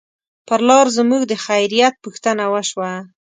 پر 0.47 0.59
لار 0.69 0.87
زموږ 0.97 1.21
د 1.27 1.33
خیریت 1.45 1.93
پوښتنه 2.03 2.43
وشوه. 2.53 2.93